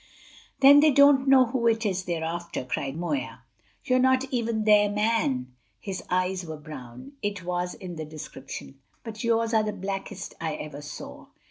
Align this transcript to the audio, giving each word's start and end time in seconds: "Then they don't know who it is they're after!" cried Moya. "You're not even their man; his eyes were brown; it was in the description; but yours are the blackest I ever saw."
"Then 0.61 0.79
they 0.79 0.89
don't 0.89 1.27
know 1.27 1.45
who 1.45 1.67
it 1.67 1.85
is 1.85 2.05
they're 2.05 2.23
after!" 2.23 2.65
cried 2.65 2.97
Moya. 2.97 3.43
"You're 3.83 3.99
not 3.99 4.23
even 4.33 4.63
their 4.63 4.89
man; 4.89 5.53
his 5.79 6.01
eyes 6.09 6.43
were 6.43 6.57
brown; 6.57 7.11
it 7.21 7.43
was 7.43 7.75
in 7.75 7.97
the 7.97 8.05
description; 8.05 8.79
but 9.03 9.23
yours 9.23 9.53
are 9.53 9.61
the 9.61 9.73
blackest 9.73 10.33
I 10.41 10.55
ever 10.55 10.81
saw." 10.81 11.27